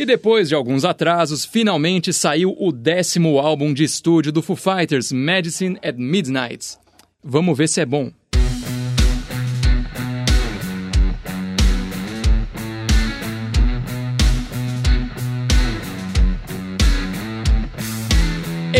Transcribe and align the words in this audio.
E 0.00 0.06
depois 0.06 0.48
de 0.48 0.54
alguns 0.54 0.82
atrasos, 0.82 1.44
finalmente 1.44 2.10
saiu 2.10 2.56
o 2.58 2.72
décimo 2.72 3.38
álbum 3.38 3.70
de 3.70 3.84
estúdio 3.84 4.32
do 4.32 4.40
Foo 4.40 4.56
Fighters, 4.56 5.12
Medicine 5.12 5.78
at 5.84 5.96
Midnight. 5.98 6.78
Vamos 7.22 7.58
ver 7.58 7.68
se 7.68 7.82
é 7.82 7.84
bom. 7.84 8.10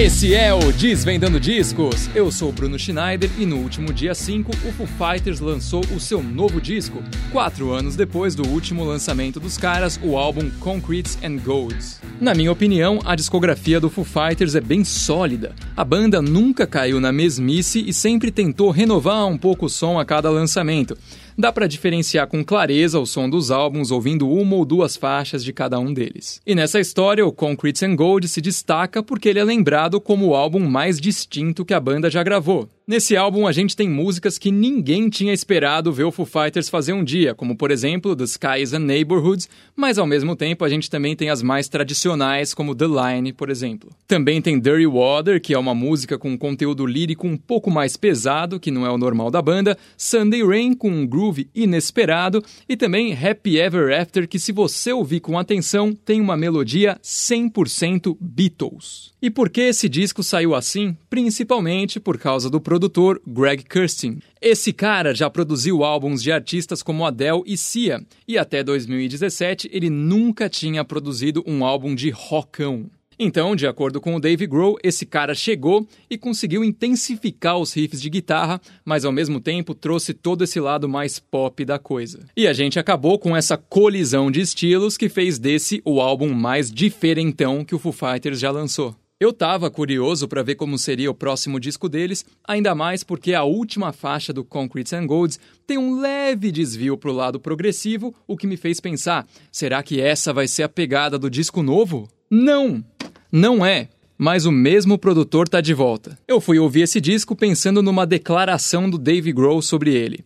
Esse 0.01 0.35
é 0.35 0.51
o 0.55 0.73
Desvendando 0.73 1.39
Discos. 1.39 2.09
Eu 2.15 2.33
sou 2.33 2.51
Bruno 2.51 2.79
Schneider 2.79 3.29
e 3.39 3.45
no 3.45 3.57
último 3.57 3.93
dia 3.93 4.15
5 4.15 4.51
o 4.51 4.73
Foo 4.73 4.87
Fighters 4.87 5.41
lançou 5.41 5.83
o 5.95 6.01
seu 6.01 6.23
novo 6.23 6.59
disco, 6.59 7.03
quatro 7.31 7.71
anos 7.71 7.97
depois 7.97 8.35
do 8.35 8.49
último 8.49 8.83
lançamento 8.83 9.39
dos 9.39 9.59
caras, 9.59 10.01
o 10.03 10.17
álbum 10.17 10.51
Concretes 10.59 11.19
and 11.23 11.37
Golds. 11.45 12.01
Na 12.19 12.35
minha 12.35 12.51
opinião, 12.51 12.99
a 13.05 13.15
discografia 13.15 13.79
do 13.79 13.91
Foo 13.91 14.03
Fighters 14.03 14.55
é 14.55 14.61
bem 14.63 14.85
sólida. 14.85 15.55
A 15.77 15.85
banda 15.85 16.23
nunca 16.23 16.67
caiu 16.67 16.99
na 16.99 17.13
mesmice 17.13 17.85
e 17.87 17.93
sempre 17.93 18.31
tentou 18.31 18.71
renovar 18.71 19.27
um 19.27 19.37
pouco 19.37 19.67
o 19.67 19.69
som 19.69 19.99
a 19.99 20.05
cada 20.07 20.31
lançamento 20.31 20.97
dá 21.41 21.51
para 21.51 21.67
diferenciar 21.67 22.27
com 22.27 22.45
clareza 22.45 23.01
o 23.01 23.07
som 23.07 23.29
dos 23.29 23.51
álbuns 23.51 23.91
ouvindo 23.91 24.29
uma 24.29 24.57
ou 24.57 24.65
duas 24.65 24.97
faixas 24.97 25.43
de 25.43 25.53
cada 25.53 25.79
um 25.79 25.93
deles. 25.93 26.41
E 26.47 26.55
nessa 26.55 26.79
história, 26.79 27.27
o 27.27 27.33
Concrete 27.33 27.85
and 27.85 27.97
Gold 27.97 28.29
se 28.29 28.41
destaca 28.41 29.03
porque 29.03 29.29
ele 29.29 29.39
é 29.39 29.45
lembrado 29.45 30.01
como 30.01 30.29
o 30.29 30.35
álbum 30.35 30.61
mais 30.61 31.01
distinto 31.01 31.65
que 31.65 31.75
a 31.75 31.81
banda 31.81 32.11
já 32.11 32.23
gravou. 32.23 32.69
Nesse 32.91 33.17
álbum 33.17 33.47
a 33.47 33.53
gente 33.53 33.77
tem 33.77 33.89
músicas 33.89 34.37
que 34.37 34.51
ninguém 34.51 35.09
tinha 35.09 35.33
esperado 35.33 35.93
ver 35.93 36.03
o 36.03 36.11
Foo 36.11 36.27
Fighters 36.27 36.69
fazer 36.69 36.93
um 36.93 37.05
dia, 37.05 37.37
como 37.37 37.57
por 37.57 37.71
exemplo 37.71 38.17
The 38.17 38.25
Skies 38.25 38.73
and 38.73 38.81
Neighborhoods, 38.81 39.49
mas 39.77 39.97
ao 39.97 40.09
mesmo 40.09 40.35
tempo 40.35 40.65
a 40.65 40.69
gente 40.69 40.91
também 40.91 41.15
tem 41.15 41.31
as 41.31 41.41
mais 41.41 41.69
tradicionais, 41.69 42.53
como 42.53 42.75
The 42.75 42.87
Line, 42.87 43.33
por 43.33 43.49
exemplo. 43.49 43.91
Também 44.09 44.43
tem 44.43 44.59
Dirty 44.59 44.89
Water, 44.89 45.41
que 45.41 45.55
é 45.55 45.59
uma 45.59 45.73
música 45.73 46.19
com 46.19 46.37
conteúdo 46.37 46.85
lírico 46.85 47.29
um 47.29 47.37
pouco 47.37 47.71
mais 47.71 47.97
pesado, 47.97 48.59
que 48.59 48.73
não 48.73 48.85
é 48.85 48.91
o 48.91 48.99
normal 48.99 49.31
da 49.31 49.41
banda, 49.41 49.79
Sunday 49.97 50.45
Rain 50.45 50.75
com 50.75 50.91
um 50.91 51.07
groove 51.07 51.49
inesperado 51.55 52.43
e 52.69 52.77
também 52.77 53.15
Happy 53.15 53.57
Ever 53.57 53.97
After, 54.01 54.27
que 54.27 54.41
se 54.41 54.51
você 54.51 54.93
ouvir 54.93 55.21
com 55.21 55.39
atenção, 55.39 55.93
tem 55.93 56.21
uma 56.21 56.37
melodia 56.37 56.99
100% 57.05 58.17
Beatles. 58.21 59.13
E 59.23 59.31
por 59.31 59.49
que 59.49 59.61
esse 59.61 59.89
disco 59.89 60.25
saiu 60.25 60.55
assim? 60.55 60.97
Principalmente 61.09 62.01
por 62.01 62.19
causa 62.19 62.51
do 62.51 62.61
produtor 62.61 62.80
Greg 63.27 63.65
Kurstin. 63.65 64.21
Esse 64.41 64.73
cara 64.73 65.15
já 65.15 65.29
produziu 65.29 65.85
álbuns 65.85 66.23
de 66.23 66.33
artistas 66.33 66.83
como 66.83 67.05
Adele 67.05 67.43
e 67.45 67.57
Sia, 67.57 68.01
e 68.27 68.39
até 68.39 68.63
2017 68.63 69.69
ele 69.73 69.91
nunca 69.91 70.49
tinha 70.49 70.85
produzido 70.85 71.43
um 71.47 71.65
álbum 71.65 71.95
de 71.95 72.11
rockão. 72.11 72.89
Então, 73.23 73.55
de 73.55 73.67
acordo 73.67 74.01
com 74.01 74.17
o 74.17 74.19
Dave 74.19 74.47
Grohl, 74.47 74.79
esse 74.83 75.05
cara 75.05 75.35
chegou 75.35 75.87
e 76.09 76.17
conseguiu 76.17 76.65
intensificar 76.65 77.59
os 77.59 77.71
riffs 77.75 78.01
de 78.01 78.09
guitarra, 78.09 78.59
mas 78.83 79.05
ao 79.05 79.13
mesmo 79.13 79.39
tempo 79.39 79.75
trouxe 79.75 80.15
todo 80.15 80.43
esse 80.43 80.59
lado 80.59 80.89
mais 80.89 81.19
pop 81.19 81.63
da 81.63 81.79
coisa. 81.79 82.21
E 82.35 82.47
a 82.47 82.55
gente 82.55 82.79
acabou 82.79 83.19
com 83.19 83.37
essa 83.37 83.59
colisão 83.59 84.31
de 84.31 84.41
estilos 84.41 84.97
que 84.97 85.11
fez 85.11 85.39
desse 85.39 85.83
o 85.85 86.01
álbum 86.01 86.33
mais 86.33 86.73
diferentão 86.73 87.63
que 87.63 87.75
o 87.75 87.79
Foo 87.79 87.93
Fighters 87.93 88.41
já 88.41 88.51
lançou. 88.51 88.97
Eu 89.21 89.35
tava 89.35 89.71
curioso 89.71 90.27
para 90.27 90.43
ver 90.43 90.55
como 90.55 90.79
seria 90.79 91.11
o 91.11 91.15
próximo 91.15 91.61
disco 91.61 91.91
deles, 91.91 92.25
ainda 92.43 92.75
mais 92.75 93.05
porque 93.05 93.35
a 93.35 93.45
última 93.45 93.93
faixa 93.93 94.33
do 94.33 94.43
Concrete 94.43 94.97
and 94.97 95.07
Golds 95.07 95.39
tem 95.67 95.77
um 95.77 96.01
leve 96.01 96.51
desvio 96.51 96.97
pro 96.97 97.13
lado 97.13 97.39
progressivo, 97.39 98.15
o 98.27 98.35
que 98.35 98.47
me 98.47 98.57
fez 98.57 98.81
pensar: 98.81 99.27
será 99.53 99.83
que 99.83 100.01
essa 100.01 100.33
vai 100.33 100.49
ser 100.49 100.63
a 100.63 100.71
pegada 100.71 101.19
do 101.19 101.29
disco 101.29 101.63
novo? 101.63 102.09
Não! 102.31 102.83
Não 103.31 103.63
é! 103.63 103.91
Mas 104.17 104.47
o 104.47 104.53
mesmo 104.53 104.97
produtor 104.97 105.47
tá 105.47 105.61
de 105.61 105.75
volta. 105.75 106.19
Eu 106.27 106.41
fui 106.41 106.59
ouvir 106.59 106.83
esse 106.83 106.99
disco 106.99 107.37
pensando 107.37 107.83
numa 107.83 108.07
declaração 108.07 108.89
do 108.89 108.97
Dave 108.97 109.33
Grohl 109.35 109.61
sobre 109.61 109.95
ele. 109.95 110.25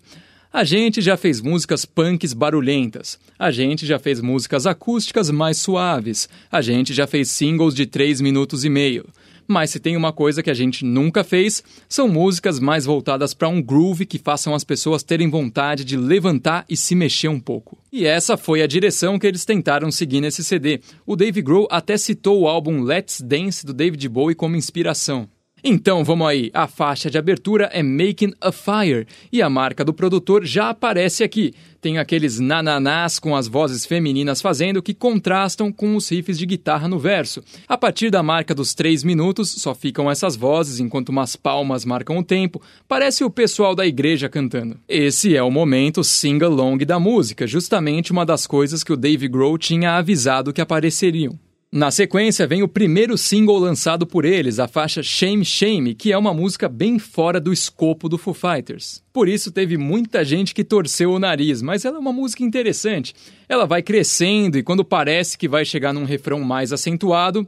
A 0.54 0.62
gente 0.62 1.02
já 1.02 1.16
fez 1.16 1.40
músicas 1.40 1.84
punks 1.84 2.32
barulhentas. 2.32 3.18
A 3.36 3.50
gente 3.50 3.84
já 3.84 3.98
fez 3.98 4.20
músicas 4.20 4.68
acústicas 4.68 5.28
mais 5.28 5.56
suaves. 5.56 6.28
A 6.48 6.62
gente 6.62 6.94
já 6.94 7.08
fez 7.08 7.28
singles 7.28 7.74
de 7.74 7.86
3 7.86 8.20
minutos 8.20 8.64
e 8.64 8.68
meio. 8.68 9.04
Mas 9.48 9.70
se 9.70 9.80
tem 9.80 9.96
uma 9.96 10.12
coisa 10.12 10.44
que 10.44 10.50
a 10.50 10.54
gente 10.54 10.84
nunca 10.84 11.24
fez, 11.24 11.60
são 11.88 12.06
músicas 12.06 12.60
mais 12.60 12.84
voltadas 12.84 13.34
para 13.34 13.48
um 13.48 13.60
groove 13.60 14.06
que 14.06 14.16
façam 14.16 14.54
as 14.54 14.62
pessoas 14.62 15.02
terem 15.02 15.28
vontade 15.28 15.84
de 15.84 15.96
levantar 15.96 16.64
e 16.70 16.76
se 16.76 16.94
mexer 16.94 17.26
um 17.26 17.40
pouco. 17.40 17.76
E 17.92 18.06
essa 18.06 18.36
foi 18.36 18.62
a 18.62 18.66
direção 18.68 19.18
que 19.18 19.26
eles 19.26 19.44
tentaram 19.44 19.90
seguir 19.90 20.20
nesse 20.20 20.44
CD. 20.44 20.80
O 21.04 21.16
Dave 21.16 21.42
Grohl 21.42 21.66
até 21.68 21.96
citou 21.98 22.42
o 22.42 22.46
álbum 22.46 22.80
Let's 22.80 23.20
Dance 23.20 23.66
do 23.66 23.74
David 23.74 24.08
Bowie 24.08 24.36
como 24.36 24.54
inspiração. 24.54 25.28
Então 25.66 26.04
vamos 26.04 26.28
aí, 26.28 26.50
a 26.52 26.66
faixa 26.66 27.10
de 27.10 27.16
abertura 27.16 27.70
é 27.72 27.82
Making 27.82 28.34
a 28.38 28.52
Fire 28.52 29.06
e 29.32 29.40
a 29.40 29.48
marca 29.48 29.82
do 29.82 29.94
produtor 29.94 30.44
já 30.44 30.68
aparece 30.68 31.24
aqui. 31.24 31.54
Tem 31.80 31.96
aqueles 31.96 32.38
nananás 32.38 33.18
com 33.18 33.34
as 33.34 33.48
vozes 33.48 33.86
femininas 33.86 34.42
fazendo 34.42 34.82
que 34.82 34.92
contrastam 34.92 35.72
com 35.72 35.96
os 35.96 36.10
riffs 36.10 36.36
de 36.36 36.44
guitarra 36.44 36.86
no 36.86 36.98
verso. 36.98 37.42
A 37.66 37.78
partir 37.78 38.10
da 38.10 38.22
marca 38.22 38.54
dos 38.54 38.74
3 38.74 39.02
minutos, 39.04 39.52
só 39.52 39.74
ficam 39.74 40.10
essas 40.10 40.36
vozes 40.36 40.80
enquanto 40.80 41.08
umas 41.08 41.34
palmas 41.34 41.86
marcam 41.86 42.18
o 42.18 42.22
tempo. 42.22 42.60
Parece 42.86 43.24
o 43.24 43.30
pessoal 43.30 43.74
da 43.74 43.86
igreja 43.86 44.28
cantando. 44.28 44.78
Esse 44.86 45.34
é 45.34 45.42
o 45.42 45.50
momento 45.50 46.04
sing-along 46.04 46.84
da 46.84 47.00
música, 47.00 47.46
justamente 47.46 48.12
uma 48.12 48.26
das 48.26 48.46
coisas 48.46 48.84
que 48.84 48.92
o 48.92 48.98
Dave 48.98 49.28
Grohl 49.28 49.56
tinha 49.56 49.96
avisado 49.96 50.52
que 50.52 50.60
apareceriam. 50.60 51.38
Na 51.76 51.90
sequência 51.90 52.46
vem 52.46 52.62
o 52.62 52.68
primeiro 52.68 53.18
single 53.18 53.58
lançado 53.58 54.06
por 54.06 54.24
eles, 54.24 54.60
a 54.60 54.68
faixa 54.68 55.02
Shame 55.02 55.44
Shame, 55.44 55.92
que 55.92 56.12
é 56.12 56.16
uma 56.16 56.32
música 56.32 56.68
bem 56.68 57.00
fora 57.00 57.40
do 57.40 57.52
escopo 57.52 58.08
do 58.08 58.16
Foo 58.16 58.32
Fighters. 58.32 59.02
Por 59.12 59.28
isso 59.28 59.50
teve 59.50 59.76
muita 59.76 60.24
gente 60.24 60.54
que 60.54 60.62
torceu 60.62 61.10
o 61.10 61.18
nariz, 61.18 61.62
mas 61.62 61.84
ela 61.84 61.96
é 61.96 61.98
uma 61.98 62.12
música 62.12 62.44
interessante. 62.44 63.12
Ela 63.48 63.66
vai 63.66 63.82
crescendo 63.82 64.56
e 64.56 64.62
quando 64.62 64.84
parece 64.84 65.36
que 65.36 65.48
vai 65.48 65.64
chegar 65.64 65.92
num 65.92 66.04
refrão 66.04 66.38
mais 66.44 66.72
acentuado, 66.72 67.44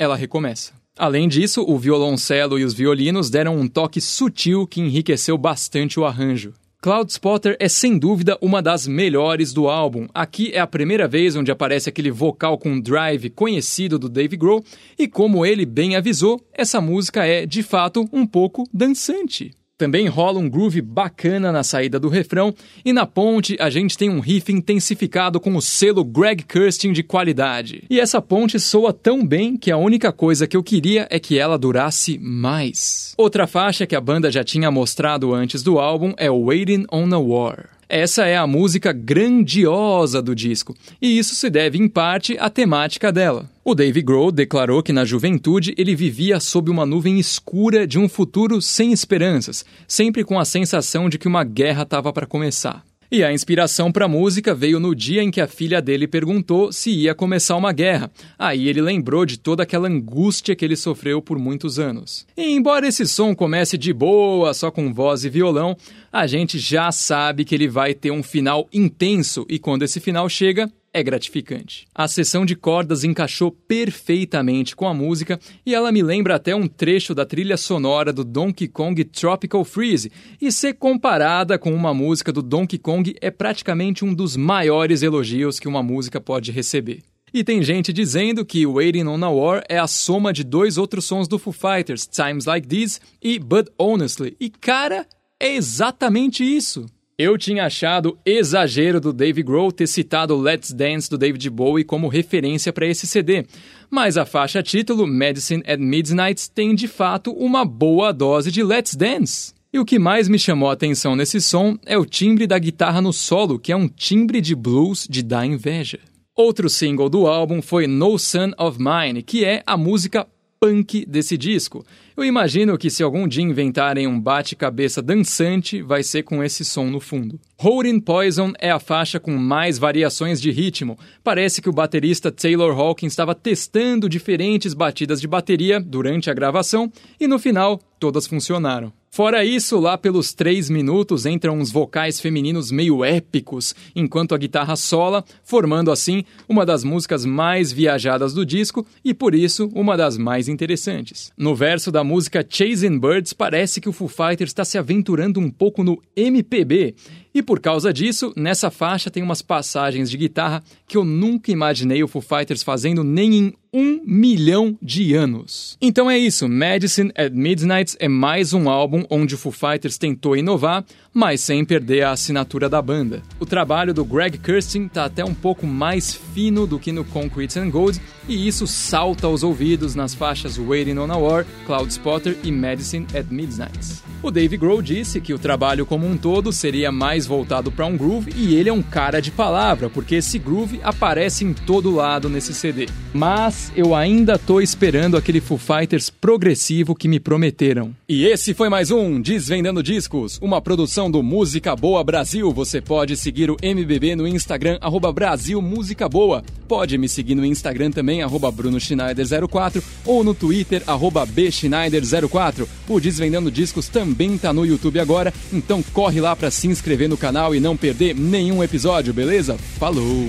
ela 0.00 0.16
recomeça. 0.16 0.72
Além 0.98 1.28
disso, 1.28 1.64
o 1.64 1.78
violoncelo 1.78 2.58
e 2.58 2.64
os 2.64 2.74
violinos 2.74 3.30
deram 3.30 3.56
um 3.56 3.68
toque 3.68 4.00
sutil 4.00 4.66
que 4.66 4.80
enriqueceu 4.80 5.38
bastante 5.38 6.00
o 6.00 6.04
arranjo. 6.04 6.52
Cloud 6.82 7.12
Spotter 7.12 7.58
é 7.60 7.68
sem 7.68 7.98
dúvida 7.98 8.38
uma 8.40 8.62
das 8.62 8.86
melhores 8.86 9.52
do 9.52 9.68
álbum. 9.68 10.08
Aqui 10.14 10.50
é 10.54 10.60
a 10.60 10.66
primeira 10.66 11.06
vez 11.06 11.36
onde 11.36 11.52
aparece 11.52 11.90
aquele 11.90 12.10
vocal 12.10 12.56
com 12.56 12.80
drive 12.80 13.28
conhecido 13.28 13.98
do 13.98 14.08
Dave 14.08 14.34
Grohl, 14.34 14.64
e 14.98 15.06
como 15.06 15.44
ele 15.44 15.66
bem 15.66 15.94
avisou, 15.94 16.40
essa 16.54 16.80
música 16.80 17.26
é, 17.26 17.44
de 17.44 17.62
fato, 17.62 18.08
um 18.10 18.26
pouco 18.26 18.64
dançante. 18.72 19.50
Também 19.80 20.08
rola 20.08 20.38
um 20.38 20.46
groove 20.46 20.82
bacana 20.82 21.50
na 21.50 21.64
saída 21.64 21.98
do 21.98 22.10
refrão, 22.10 22.54
e 22.84 22.92
na 22.92 23.06
ponte 23.06 23.56
a 23.58 23.70
gente 23.70 23.96
tem 23.96 24.10
um 24.10 24.20
riff 24.20 24.52
intensificado 24.52 25.40
com 25.40 25.56
o 25.56 25.62
selo 25.62 26.04
Greg 26.04 26.44
Kurstin 26.44 26.92
de 26.92 27.02
qualidade. 27.02 27.84
E 27.88 27.98
essa 27.98 28.20
ponte 28.20 28.60
soa 28.60 28.92
tão 28.92 29.26
bem 29.26 29.56
que 29.56 29.70
a 29.70 29.78
única 29.78 30.12
coisa 30.12 30.46
que 30.46 30.54
eu 30.54 30.62
queria 30.62 31.08
é 31.08 31.18
que 31.18 31.38
ela 31.38 31.58
durasse 31.58 32.18
mais. 32.18 33.14
Outra 33.16 33.46
faixa 33.46 33.86
que 33.86 33.96
a 33.96 34.00
banda 34.02 34.30
já 34.30 34.44
tinha 34.44 34.70
mostrado 34.70 35.32
antes 35.32 35.62
do 35.62 35.78
álbum 35.78 36.12
é 36.18 36.30
Waiting 36.30 36.84
on 36.92 37.14
a 37.14 37.18
War. 37.18 37.79
Essa 37.92 38.24
é 38.24 38.36
a 38.36 38.46
música 38.46 38.92
grandiosa 38.92 40.22
do 40.22 40.32
disco, 40.32 40.76
e 41.02 41.18
isso 41.18 41.34
se 41.34 41.50
deve 41.50 41.76
em 41.76 41.88
parte 41.88 42.38
à 42.38 42.48
temática 42.48 43.10
dela. 43.10 43.50
O 43.64 43.74
Dave 43.74 44.00
Grohl 44.00 44.30
declarou 44.30 44.80
que 44.80 44.92
na 44.92 45.04
juventude 45.04 45.74
ele 45.76 45.96
vivia 45.96 46.38
sob 46.38 46.70
uma 46.70 46.86
nuvem 46.86 47.18
escura 47.18 47.88
de 47.88 47.98
um 47.98 48.08
futuro 48.08 48.62
sem 48.62 48.92
esperanças, 48.92 49.64
sempre 49.88 50.22
com 50.22 50.38
a 50.38 50.44
sensação 50.44 51.08
de 51.08 51.18
que 51.18 51.26
uma 51.26 51.42
guerra 51.42 51.82
estava 51.82 52.12
para 52.12 52.26
começar. 52.26 52.84
E 53.12 53.24
a 53.24 53.32
inspiração 53.32 53.90
para 53.90 54.04
a 54.04 54.08
música 54.08 54.54
veio 54.54 54.78
no 54.78 54.94
dia 54.94 55.20
em 55.20 55.32
que 55.32 55.40
a 55.40 55.48
filha 55.48 55.82
dele 55.82 56.06
perguntou 56.06 56.72
se 56.72 56.90
ia 56.90 57.12
começar 57.12 57.56
uma 57.56 57.72
guerra. 57.72 58.08
Aí 58.38 58.68
ele 58.68 58.80
lembrou 58.80 59.26
de 59.26 59.36
toda 59.36 59.64
aquela 59.64 59.88
angústia 59.88 60.54
que 60.54 60.64
ele 60.64 60.76
sofreu 60.76 61.20
por 61.20 61.36
muitos 61.36 61.80
anos. 61.80 62.24
E 62.36 62.52
embora 62.52 62.86
esse 62.86 63.04
som 63.08 63.34
comece 63.34 63.76
de 63.76 63.92
boa, 63.92 64.54
só 64.54 64.70
com 64.70 64.94
voz 64.94 65.24
e 65.24 65.28
violão, 65.28 65.76
a 66.12 66.24
gente 66.28 66.56
já 66.56 66.92
sabe 66.92 67.44
que 67.44 67.52
ele 67.52 67.66
vai 67.66 67.94
ter 67.94 68.12
um 68.12 68.22
final 68.22 68.68
intenso 68.72 69.44
e 69.48 69.58
quando 69.58 69.82
esse 69.82 69.98
final 69.98 70.28
chega, 70.28 70.70
é 70.92 71.02
gratificante. 71.02 71.86
A 71.94 72.08
sessão 72.08 72.44
de 72.44 72.56
cordas 72.56 73.04
encaixou 73.04 73.50
perfeitamente 73.50 74.74
com 74.74 74.88
a 74.88 74.94
música 74.94 75.38
e 75.64 75.74
ela 75.74 75.92
me 75.92 76.02
lembra 76.02 76.34
até 76.34 76.54
um 76.54 76.66
trecho 76.66 77.14
da 77.14 77.24
trilha 77.24 77.56
sonora 77.56 78.12
do 78.12 78.24
Donkey 78.24 78.68
Kong 78.68 79.02
Tropical 79.04 79.64
Freeze, 79.64 80.10
e 80.40 80.50
ser 80.50 80.74
comparada 80.74 81.58
com 81.58 81.72
uma 81.72 81.94
música 81.94 82.32
do 82.32 82.42
Donkey 82.42 82.78
Kong 82.78 83.14
é 83.20 83.30
praticamente 83.30 84.04
um 84.04 84.12
dos 84.12 84.36
maiores 84.36 85.02
elogios 85.02 85.60
que 85.60 85.68
uma 85.68 85.82
música 85.82 86.20
pode 86.20 86.50
receber. 86.50 87.02
E 87.32 87.44
tem 87.44 87.62
gente 87.62 87.92
dizendo 87.92 88.44
que 88.44 88.66
Waiting 88.66 89.06
on 89.06 89.24
a 89.24 89.30
War 89.30 89.62
é 89.68 89.78
a 89.78 89.86
soma 89.86 90.32
de 90.32 90.42
dois 90.42 90.76
outros 90.76 91.04
sons 91.04 91.28
do 91.28 91.38
Foo 91.38 91.52
Fighters, 91.52 92.06
Times 92.06 92.44
Like 92.44 92.66
These 92.66 92.98
e 93.22 93.38
But 93.38 93.68
Honestly. 93.78 94.36
E 94.40 94.50
cara, 94.50 95.06
é 95.38 95.54
exatamente 95.54 96.42
isso. 96.42 96.86
Eu 97.22 97.36
tinha 97.36 97.66
achado 97.66 98.16
exagero 98.24 98.98
do 98.98 99.12
Dave 99.12 99.42
Grohl 99.42 99.70
ter 99.70 99.86
citado 99.86 100.34
Let's 100.34 100.72
Dance 100.72 101.10
do 101.10 101.18
David 101.18 101.50
Bowie 101.50 101.84
como 101.84 102.08
referência 102.08 102.72
para 102.72 102.86
esse 102.86 103.06
CD, 103.06 103.44
mas 103.90 104.16
a 104.16 104.24
faixa 104.24 104.62
título 104.62 105.06
Medicine 105.06 105.62
at 105.66 105.78
Midnight 105.78 106.50
tem 106.50 106.74
de 106.74 106.88
fato 106.88 107.30
uma 107.32 107.62
boa 107.62 108.10
dose 108.10 108.50
de 108.50 108.62
Let's 108.62 108.94
Dance. 108.94 109.52
E 109.70 109.78
o 109.78 109.84
que 109.84 109.98
mais 109.98 110.30
me 110.30 110.38
chamou 110.38 110.70
a 110.70 110.72
atenção 110.72 111.14
nesse 111.14 111.42
som 111.42 111.76
é 111.84 111.98
o 111.98 112.06
timbre 112.06 112.46
da 112.46 112.58
guitarra 112.58 113.02
no 113.02 113.12
solo, 113.12 113.58
que 113.58 113.70
é 113.70 113.76
um 113.76 113.86
timbre 113.86 114.40
de 114.40 114.54
blues 114.54 115.06
de 115.06 115.22
dar 115.22 115.44
inveja. 115.44 115.98
Outro 116.34 116.70
single 116.70 117.10
do 117.10 117.26
álbum 117.26 117.60
foi 117.60 117.86
No 117.86 118.18
Son 118.18 118.52
of 118.56 118.78
Mine, 118.80 119.22
que 119.22 119.44
é 119.44 119.62
a 119.66 119.76
música 119.76 120.26
punk 120.58 121.06
desse 121.06 121.38
disco. 121.38 121.84
Eu 122.16 122.24
imagino 122.24 122.76
que 122.76 122.90
se 122.90 123.02
algum 123.02 123.26
dia 123.26 123.42
inventarem 123.42 124.06
um 124.06 124.20
bate-cabeça 124.20 125.00
dançante, 125.00 125.80
vai 125.80 126.02
ser 126.02 126.22
com 126.22 126.42
esse 126.42 126.64
som 126.64 126.86
no 126.86 127.00
fundo. 127.00 127.38
Holding 127.58 128.00
Poison 128.00 128.52
é 128.58 128.70
a 128.70 128.78
faixa 128.78 129.20
com 129.20 129.36
mais 129.36 129.78
variações 129.78 130.40
de 130.40 130.50
ritmo. 130.50 130.98
Parece 131.22 131.62
que 131.62 131.68
o 131.68 131.72
baterista 131.72 132.32
Taylor 132.32 132.78
Hawkins 132.78 133.12
estava 133.12 133.34
testando 133.34 134.08
diferentes 134.08 134.74
batidas 134.74 135.20
de 135.20 135.28
bateria 135.28 135.80
durante 135.80 136.30
a 136.30 136.34
gravação 136.34 136.92
e 137.18 137.26
no 137.26 137.38
final 137.38 137.80
todas 137.98 138.26
funcionaram. 138.26 138.92
Fora 139.12 139.44
isso, 139.44 139.80
lá 139.80 139.98
pelos 139.98 140.32
três 140.32 140.70
minutos 140.70 141.26
entram 141.26 141.58
uns 141.58 141.72
vocais 141.72 142.20
femininos 142.20 142.70
meio 142.70 143.04
épicos, 143.04 143.74
enquanto 143.94 144.36
a 144.36 144.38
guitarra 144.38 144.76
sola, 144.76 145.24
formando 145.42 145.90
assim 145.90 146.24
uma 146.48 146.64
das 146.64 146.84
músicas 146.84 147.24
mais 147.24 147.72
viajadas 147.72 148.32
do 148.32 148.46
disco 148.46 148.86
e 149.04 149.12
por 149.12 149.34
isso 149.34 149.68
uma 149.74 149.96
das 149.96 150.16
mais 150.16 150.48
interessantes. 150.48 151.32
No 151.36 151.56
verso 151.56 151.90
da 151.90 151.99
música 152.04 152.44
Chasing 152.48 152.98
Birds, 152.98 153.32
parece 153.32 153.80
que 153.80 153.88
o 153.88 153.92
Foo 153.92 154.08
Fighters 154.08 154.50
está 154.50 154.64
se 154.64 154.78
aventurando 154.78 155.40
um 155.40 155.50
pouco 155.50 155.82
no 155.82 156.00
MPB 156.16 156.94
e 157.34 157.42
por 157.42 157.60
causa 157.60 157.92
disso, 157.92 158.32
nessa 158.36 158.70
faixa 158.70 159.10
tem 159.10 159.22
umas 159.22 159.42
passagens 159.42 160.10
de 160.10 160.16
guitarra 160.16 160.62
que 160.86 160.96
eu 160.96 161.04
nunca 161.04 161.52
imaginei 161.52 162.02
o 162.02 162.08
Foo 162.08 162.20
Fighters 162.20 162.62
fazendo 162.62 163.04
nem 163.04 163.34
em 163.34 163.54
um 163.72 164.02
milhão 164.04 164.76
de 164.82 165.14
anos. 165.14 165.76
Então 165.80 166.10
é 166.10 166.18
isso, 166.18 166.48
Medicine 166.48 167.12
at 167.16 167.32
Midnight 167.32 167.96
é 168.00 168.08
mais 168.08 168.52
um 168.52 168.68
álbum 168.68 169.04
onde 169.08 169.36
o 169.36 169.38
Foo 169.38 169.52
Fighters 169.52 169.96
tentou 169.96 170.36
inovar, 170.36 170.84
mas 171.14 171.40
sem 171.40 171.64
perder 171.64 172.02
a 172.02 172.10
assinatura 172.10 172.68
da 172.68 172.82
banda. 172.82 173.22
O 173.38 173.46
trabalho 173.46 173.94
do 173.94 174.04
Greg 174.04 174.38
Kurstin 174.38 174.88
tá 174.88 175.04
até 175.04 175.24
um 175.24 175.34
pouco 175.34 175.66
mais 175.66 176.14
fino 176.14 176.66
do 176.66 176.80
que 176.80 176.90
no 176.90 177.04
Concrete 177.04 177.60
and 177.60 177.70
Gold, 177.70 178.00
e 178.28 178.48
isso 178.48 178.66
salta 178.66 179.28
aos 179.28 179.44
ouvidos 179.44 179.94
nas 179.94 180.14
faixas 180.14 180.58
Waiting 180.58 180.98
on 180.98 181.12
a 181.12 181.16
War, 181.16 181.46
Cloud 181.64 181.92
Spotter 181.92 182.36
e 182.42 182.50
Medicine 182.50 183.06
at 183.14 183.26
Midnight. 183.30 184.09
O 184.22 184.30
Dave 184.30 184.58
Grohl 184.58 184.82
disse 184.82 185.18
que 185.18 185.32
o 185.32 185.38
trabalho 185.38 185.86
como 185.86 186.06
um 186.06 186.14
todo 186.14 186.52
seria 186.52 186.92
mais 186.92 187.26
voltado 187.26 187.72
para 187.72 187.86
um 187.86 187.96
groove 187.96 188.30
e 188.36 188.54
ele 188.54 188.68
é 188.68 188.72
um 188.72 188.82
cara 188.82 189.18
de 189.18 189.30
palavra, 189.30 189.88
porque 189.88 190.16
esse 190.16 190.38
groove 190.38 190.78
aparece 190.82 191.42
em 191.42 191.54
todo 191.54 191.94
lado 191.94 192.28
nesse 192.28 192.52
CD. 192.52 192.86
Mas 193.14 193.72
eu 193.74 193.94
ainda 193.94 194.38
tô 194.38 194.60
esperando 194.60 195.16
aquele 195.16 195.40
Foo 195.40 195.56
Fighters 195.56 196.10
progressivo 196.10 196.94
que 196.94 197.08
me 197.08 197.18
prometeram. 197.18 197.94
E 198.06 198.26
esse 198.26 198.52
foi 198.52 198.68
mais 198.68 198.90
um 198.90 199.18
Desvendando 199.18 199.82
Discos, 199.82 200.38
uma 200.42 200.60
produção 200.60 201.10
do 201.10 201.22
Música 201.22 201.74
Boa 201.74 202.04
Brasil. 202.04 202.52
Você 202.52 202.80
pode 202.82 203.16
seguir 203.16 203.50
o 203.50 203.56
MBB 203.62 204.16
no 204.16 204.28
Instagram, 204.28 204.76
arroba 204.82 205.10
Brasil 205.10 205.62
Música 205.62 206.10
Boa. 206.10 206.44
Pode 206.70 206.96
me 206.96 207.08
seguir 207.08 207.34
no 207.34 207.44
Instagram 207.44 207.90
também, 207.90 208.22
arroba 208.22 208.48
Bruno 208.48 208.78
Schneider04 208.78 209.82
ou 210.06 210.22
no 210.22 210.32
Twitter, 210.32 210.84
arroba 210.86 211.26
Bschneider04. 211.26 212.64
O 212.88 213.00
Desvendando 213.00 213.50
Discos 213.50 213.88
também 213.88 214.38
tá 214.38 214.52
no 214.52 214.64
YouTube 214.64 215.00
agora, 215.00 215.34
então 215.52 215.82
corre 215.92 216.20
lá 216.20 216.36
para 216.36 216.48
se 216.48 216.68
inscrever 216.68 217.08
no 217.08 217.16
canal 217.16 217.56
e 217.56 217.58
não 217.58 217.76
perder 217.76 218.14
nenhum 218.14 218.62
episódio, 218.62 219.12
beleza? 219.12 219.58
Falou! 219.80 220.28